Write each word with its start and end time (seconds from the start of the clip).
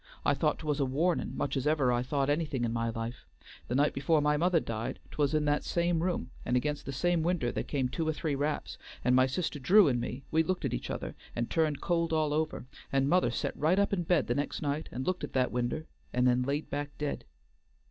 I 0.25 0.33
thought 0.33 0.57
'twas 0.57 0.79
a 0.79 0.83
warnin' 0.85 1.37
much 1.37 1.55
as 1.55 1.67
ever 1.67 1.91
I 1.91 2.01
thought 2.01 2.27
anything 2.27 2.65
in 2.65 2.73
my 2.73 2.89
life; 2.89 3.27
the 3.67 3.75
night 3.75 3.93
before 3.93 4.19
my 4.19 4.35
mother 4.35 4.59
died 4.59 4.97
'twas 5.11 5.35
in 5.35 5.45
that 5.45 5.63
same 5.63 6.01
room 6.01 6.31
and 6.43 6.57
against 6.57 6.87
that 6.87 6.93
same 6.93 7.21
winder 7.21 7.51
there 7.51 7.63
came 7.63 7.87
two 7.87 8.07
or 8.07 8.11
three 8.11 8.33
raps, 8.33 8.79
and 9.05 9.15
my 9.15 9.27
sister 9.27 9.59
Drew 9.59 9.87
and 9.87 10.01
me 10.01 10.23
we 10.31 10.41
looked 10.41 10.65
at 10.65 10.73
each 10.73 10.89
other, 10.89 11.13
and 11.35 11.51
turned 11.51 11.81
cold 11.81 12.13
all 12.13 12.33
over, 12.33 12.65
and 12.91 13.07
mother 13.09 13.29
set 13.29 13.55
right 13.55 13.77
up 13.77 13.93
in 13.93 14.01
bed 14.01 14.25
the 14.25 14.33
next 14.33 14.63
night 14.63 14.89
and 14.91 15.05
looked 15.05 15.23
at 15.23 15.33
that 15.33 15.51
winder 15.51 15.85
and 16.11 16.27
then 16.27 16.41
laid 16.41 16.71
back 16.71 16.97
dead. 16.97 17.23